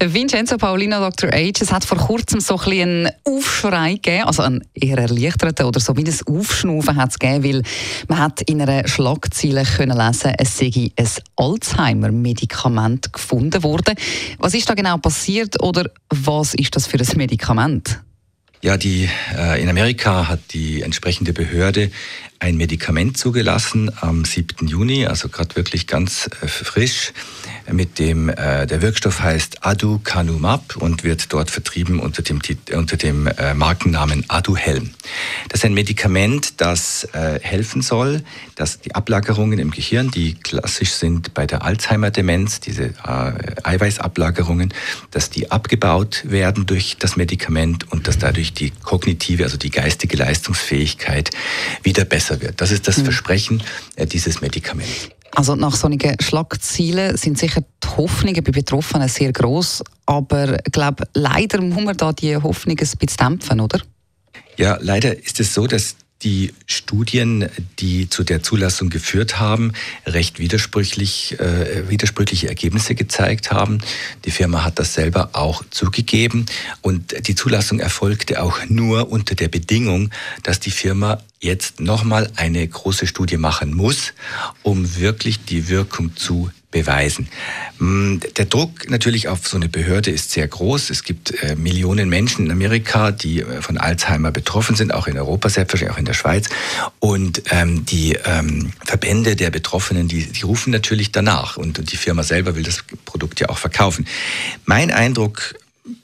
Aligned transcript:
Vincenzo 0.00 0.56
Paulino, 0.56 0.98
Dr. 0.98 1.30
H. 1.30 1.60
Es 1.60 1.72
hat 1.72 1.84
vor 1.84 1.98
kurzem 1.98 2.40
so 2.40 2.58
ein 2.58 2.82
einen 2.82 3.08
Aufschrei 3.24 3.94
gegeben, 3.94 4.24
also 4.24 4.42
einen 4.42 4.64
eher 4.74 4.98
erleichterten 4.98 5.66
oder 5.66 5.80
so 5.80 5.96
wie 5.96 6.04
ein 6.04 6.18
Aufschnaufen 6.26 6.96
hat 6.96 7.10
es 7.10 7.18
gegeben, 7.18 7.44
weil 7.44 7.62
man 8.08 8.18
hat 8.18 8.42
in 8.42 8.60
einer 8.60 8.86
Schlagzeile 8.86 9.64
können 9.64 9.96
lesen, 9.96 10.32
es 10.38 10.58
sei 10.58 10.90
ein 10.96 11.08
Alzheimer-Medikament 11.36 13.12
gefunden 13.12 13.62
worden. 13.62 13.94
Was 14.38 14.54
ist 14.54 14.68
da 14.68 14.74
genau 14.74 14.98
passiert 14.98 15.62
oder 15.62 15.90
was 16.10 16.54
ist 16.54 16.74
das 16.76 16.86
für 16.86 16.98
ein 16.98 17.16
Medikament? 17.16 18.00
Ja, 18.64 18.76
die, 18.76 19.08
äh, 19.36 19.60
in 19.60 19.68
Amerika 19.68 20.28
hat 20.28 20.38
die 20.52 20.82
entsprechende 20.82 21.32
Behörde 21.32 21.90
ein 22.38 22.56
Medikament 22.56 23.16
zugelassen 23.16 23.90
am 24.00 24.24
7. 24.24 24.68
Juni, 24.68 25.06
also 25.06 25.28
gerade 25.28 25.56
wirklich 25.56 25.88
ganz 25.88 26.28
äh, 26.42 26.46
frisch, 26.46 27.12
mit 27.70 27.98
dem 27.98 28.28
äh, 28.28 28.66
der 28.66 28.82
Wirkstoff 28.82 29.20
heißt 29.20 29.64
Aducanumab 29.64 30.76
und 30.76 31.04
wird 31.04 31.32
dort 31.32 31.50
vertrieben 31.50 32.00
unter 32.00 32.22
dem, 32.22 32.40
unter 32.74 32.96
dem 32.96 33.28
äh, 33.28 33.54
Markennamen 33.54 34.24
Aduhelm. 34.28 34.90
Das 35.48 35.60
ist 35.60 35.64
ein 35.64 35.74
Medikament, 35.74 36.60
das 36.60 37.04
äh, 37.12 37.38
helfen 37.40 37.82
soll, 37.82 38.24
dass 38.56 38.80
die 38.80 38.94
Ablagerungen 38.94 39.58
im 39.60 39.70
Gehirn, 39.70 40.10
die 40.10 40.34
klassisch 40.34 40.90
sind 40.90 41.34
bei 41.34 41.46
der 41.46 41.62
Alzheimer-Demenz, 41.62 42.60
diese 42.60 42.86
äh, 42.86 43.32
Eiweißablagerungen, 43.62 44.74
dass 45.12 45.30
die 45.30 45.50
abgebaut 45.50 46.22
werden 46.24 46.66
durch 46.66 46.96
das 46.98 47.16
Medikament 47.16 47.90
und 47.92 48.08
dass 48.08 48.18
dadurch 48.18 48.51
die 48.52 48.70
kognitive, 48.70 49.44
also 49.44 49.56
die 49.56 49.70
geistige 49.70 50.16
Leistungsfähigkeit 50.16 51.30
wieder 51.82 52.04
besser 52.04 52.22
besser 52.22 52.40
wird. 52.40 52.60
Das 52.60 52.70
ist 52.70 52.86
das 52.88 52.98
mhm. 52.98 53.04
Versprechen 53.04 53.62
äh, 53.96 54.06
dieses 54.06 54.40
Medikaments. 54.40 55.08
Also 55.34 55.54
nach 55.54 55.74
solchen 55.74 56.16
Schlagzielen 56.20 57.16
sind 57.16 57.38
sicher 57.38 57.62
die 57.82 57.88
Hoffnungen 57.96 58.44
bei 58.44 58.52
Betroffenen 58.52 59.08
sehr 59.08 59.32
groß, 59.32 59.82
aber 60.04 60.58
ich 60.66 60.72
glaube, 60.72 61.04
leider 61.14 61.60
muss 61.62 61.82
man 61.82 61.96
da 61.96 62.12
die 62.12 62.36
Hoffnungen 62.36 62.78
ein 62.78 62.98
bisschen 62.98 63.16
dämpfen, 63.18 63.60
oder? 63.60 63.80
Ja, 64.58 64.78
leider 64.80 65.16
ist 65.16 65.40
es 65.40 65.54
so, 65.54 65.66
dass 65.66 65.96
die 66.22 66.52
Studien, 66.66 67.48
die 67.78 68.08
zu 68.08 68.24
der 68.24 68.42
Zulassung 68.42 68.90
geführt 68.90 69.40
haben, 69.40 69.72
recht 70.06 70.38
widersprüchlich, 70.38 71.38
äh, 71.40 71.88
widersprüchliche 71.88 72.48
Ergebnisse 72.48 72.94
gezeigt 72.94 73.50
haben. 73.50 73.78
Die 74.24 74.30
Firma 74.30 74.64
hat 74.64 74.78
das 74.78 74.94
selber 74.94 75.30
auch 75.32 75.64
zugegeben 75.70 76.46
und 76.80 77.26
die 77.26 77.34
Zulassung 77.34 77.80
erfolgte 77.80 78.42
auch 78.42 78.58
nur 78.68 79.10
unter 79.10 79.34
der 79.34 79.48
Bedingung, 79.48 80.10
dass 80.42 80.60
die 80.60 80.70
Firma 80.70 81.18
jetzt 81.40 81.80
nochmal 81.80 82.30
eine 82.36 82.66
große 82.66 83.06
Studie 83.06 83.36
machen 83.36 83.74
muss, 83.74 84.12
um 84.62 84.96
wirklich 84.96 85.44
die 85.44 85.68
Wirkung 85.68 86.16
zu 86.16 86.50
beweisen. 86.72 87.28
Mm, 87.78 88.16
der 88.36 88.46
Druck 88.46 88.90
natürlich 88.90 89.28
auf 89.28 89.46
so 89.46 89.56
eine 89.56 89.68
Behörde 89.68 90.10
ist 90.10 90.32
sehr 90.32 90.48
groß. 90.48 90.90
Es 90.90 91.04
gibt 91.04 91.30
äh, 91.42 91.54
Millionen 91.54 92.08
Menschen 92.08 92.46
in 92.46 92.50
Amerika, 92.50 93.12
die 93.12 93.42
äh, 93.42 93.62
von 93.62 93.78
Alzheimer 93.78 94.32
betroffen 94.32 94.74
sind, 94.74 94.92
auch 94.92 95.06
in 95.06 95.16
Europa, 95.16 95.48
selbstverständlich 95.48 95.94
auch 95.94 96.00
in 96.00 96.04
der 96.04 96.14
Schweiz. 96.14 96.48
Und 96.98 97.42
ähm, 97.50 97.86
die 97.86 98.18
ähm, 98.24 98.72
Verbände 98.84 99.36
der 99.36 99.50
Betroffenen, 99.50 100.08
die, 100.08 100.26
die 100.26 100.42
rufen 100.42 100.72
natürlich 100.72 101.12
danach. 101.12 101.56
Und, 101.56 101.78
und 101.78 101.92
die 101.92 101.96
Firma 101.96 102.24
selber 102.24 102.56
will 102.56 102.64
das 102.64 102.82
Produkt 103.04 103.38
ja 103.38 103.48
auch 103.48 103.58
verkaufen. 103.58 104.06
Mein 104.64 104.90
Eindruck 104.90 105.54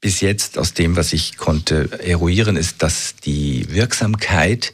bis 0.00 0.20
jetzt 0.20 0.58
aus 0.58 0.74
dem, 0.74 0.96
was 0.96 1.12
ich 1.12 1.36
konnte 1.36 1.88
eruieren, 2.02 2.56
ist, 2.56 2.82
dass 2.82 3.14
die 3.24 3.66
Wirksamkeit 3.70 4.72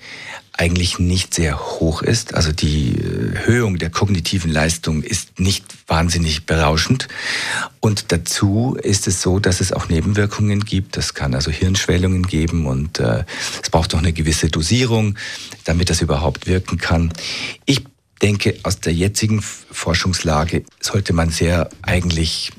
eigentlich 0.59 0.99
nicht 0.99 1.35
sehr 1.35 1.59
hoch 1.59 2.03
ist. 2.03 2.35
Also 2.35 2.51
die 2.51 2.97
äh, 2.97 3.37
Erhöhung 3.37 3.79
der 3.79 3.91
kognitiven 3.91 4.51
Leistung 4.51 5.03
ist 5.03 5.39
nicht 5.39 5.65
wahnsinnig 5.87 6.47
berauschend. 6.47 7.07
Und 7.81 8.11
dazu 8.11 8.77
ist 8.83 9.07
es 9.07 9.23
so, 9.23 9.39
dass 9.39 9.61
es 9.61 9.73
auch 9.73 9.89
Nebenwirkungen 9.89 10.65
gibt. 10.65 10.97
Das 10.97 11.15
kann 11.15 11.35
also 11.35 11.53
Hirnschwellungen 11.53 12.27
geben 12.27 12.67
und 12.67 12.99
äh, 12.99 13.25
es 13.63 13.71
braucht 13.71 13.95
auch 13.95 14.01
eine 14.01 14.13
gewisse 14.13 14.49
Dosierung, 14.49 15.15
damit 15.65 15.91
das 15.91 16.03
überhaupt 16.03 16.49
wirken 16.49 16.77
kann. 16.77 17.13
Ich 17.65 17.85
denke, 18.21 18.57
aus 18.65 18.81
der 18.81 18.93
jetzigen 18.93 19.41
Forschungslage 19.41 20.65
sollte 20.81 21.13
man 21.13 21.31
sehr 21.31 21.71
eigentlich 21.83 22.51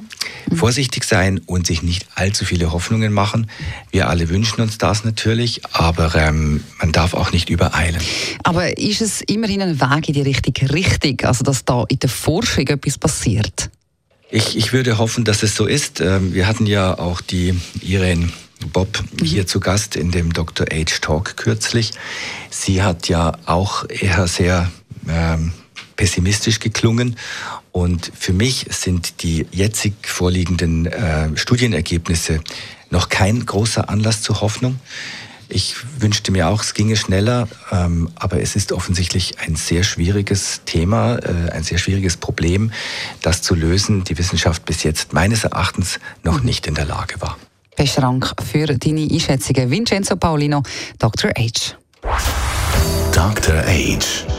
vorsichtig 0.55 1.03
sein 1.03 1.39
und 1.45 1.67
sich 1.67 1.83
nicht 1.83 2.07
allzu 2.15 2.45
viele 2.45 2.71
Hoffnungen 2.71 3.13
machen. 3.13 3.49
Wir 3.91 4.09
alle 4.09 4.29
wünschen 4.29 4.61
uns 4.61 4.77
das 4.77 5.03
natürlich, 5.03 5.61
aber 5.71 6.15
ähm, 6.15 6.63
man 6.79 6.91
darf 6.91 7.13
auch 7.13 7.31
nicht 7.31 7.49
übereilen. 7.49 8.01
Aber 8.43 8.77
ist 8.77 9.01
es 9.01 9.21
immerhin 9.21 9.61
ein 9.61 9.79
Weg 9.79 10.07
in 10.07 10.13
die 10.13 10.21
richtige 10.21 10.71
Richtung, 10.73 11.19
also 11.21 11.43
dass 11.43 11.65
da 11.65 11.85
in 11.89 11.99
der 11.99 12.09
Forschung 12.09 12.67
etwas 12.67 12.97
passiert? 12.97 13.69
Ich, 14.31 14.55
ich 14.55 14.73
würde 14.73 14.97
hoffen, 14.99 15.23
dass 15.23 15.41
es 15.41 15.55
so 15.55 15.65
ist. 15.65 16.01
Ähm, 16.01 16.33
wir 16.33 16.47
hatten 16.47 16.67
ja 16.67 16.97
auch 16.97 17.21
die 17.21 17.59
Irene 17.81 18.29
Bob 18.73 19.03
hier 19.21 19.47
zu 19.47 19.59
Gast 19.59 19.95
in 19.95 20.11
dem 20.11 20.33
Dr. 20.33 20.67
Age 20.71 21.01
Talk 21.01 21.37
kürzlich. 21.37 21.91
Sie 22.49 22.83
hat 22.83 23.07
ja 23.07 23.37
auch 23.45 23.87
eher 23.89 24.27
sehr 24.27 24.69
ähm, 25.07 25.53
pessimistisch 25.99 26.61
geklungen. 26.61 27.17
Und 27.73 28.09
für 28.17 28.31
mich 28.31 28.67
sind 28.69 29.21
die 29.21 29.45
jetzig 29.51 29.95
vorliegenden 30.07 30.85
äh, 30.85 31.35
Studienergebnisse 31.35 32.39
noch 32.89 33.09
kein 33.09 33.45
großer 33.45 33.89
Anlass 33.89 34.21
zur 34.21 34.39
Hoffnung. 34.39 34.79
Ich 35.49 35.75
wünschte 35.99 36.31
mir 36.31 36.47
auch, 36.47 36.63
es 36.63 36.73
ginge 36.73 36.95
schneller, 36.95 37.49
ähm, 37.71 38.09
aber 38.15 38.39
es 38.39 38.55
ist 38.55 38.71
offensichtlich 38.71 39.39
ein 39.39 39.57
sehr 39.57 39.83
schwieriges 39.83 40.61
Thema, 40.63 41.17
äh, 41.17 41.51
ein 41.51 41.63
sehr 41.63 41.79
schwieriges 41.79 42.15
Problem, 42.15 42.71
das 43.21 43.41
zu 43.41 43.53
lösen 43.53 44.05
die 44.05 44.17
Wissenschaft 44.17 44.63
bis 44.63 44.83
jetzt 44.83 45.11
meines 45.11 45.43
Erachtens 45.43 45.99
noch 46.23 46.43
nicht 46.43 46.65
in 46.65 46.75
der 46.75 46.85
Lage 46.85 47.19
war. 47.19 47.37
Besten 47.75 48.01
Dank 48.01 48.33
für 48.49 48.67
deine 48.67 49.01
Einschätzungen. 49.01 49.69
Vincenzo 49.69 50.15
Paulino, 50.15 50.63
Dr. 50.97 51.31
H. 51.37 51.75
Dr. 53.11 53.63
H. 53.65 54.38